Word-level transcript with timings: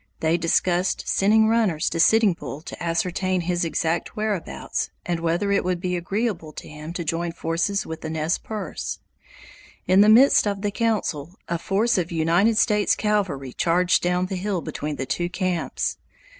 They 0.19 0.35
discussed 0.35 1.07
sending 1.07 1.47
runners 1.47 1.87
to 1.91 1.99
Sitting 1.99 2.33
Bull 2.33 2.61
to 2.61 2.81
ascertain 2.83 3.41
his 3.41 3.63
exact 3.63 4.15
whereabouts 4.17 4.89
and 5.05 5.19
whether 5.19 5.51
it 5.51 5.63
would 5.63 5.79
be 5.79 5.95
agreeable 5.95 6.53
to 6.53 6.67
him 6.67 6.91
to 6.93 7.03
join 7.03 7.33
forces 7.33 7.85
with 7.85 8.01
the 8.01 8.09
Nez 8.09 8.39
Perces. 8.39 8.97
In 9.85 10.01
the 10.01 10.09
midst 10.09 10.47
of 10.47 10.63
the 10.63 10.71
council, 10.71 11.35
a 11.47 11.59
force 11.59 11.99
of 11.99 12.11
United 12.11 12.57
States 12.57 12.95
cavalry 12.95 13.53
charged 13.53 14.01
down 14.01 14.25
the 14.25 14.37
hill 14.37 14.61
between 14.61 14.95
the 14.95 15.05
two 15.05 15.29
camps. 15.29 15.99